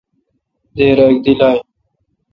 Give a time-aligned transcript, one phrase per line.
[0.75, 1.57] دیر اک دی لائ۔